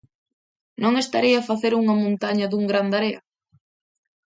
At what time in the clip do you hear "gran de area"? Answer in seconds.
2.71-3.19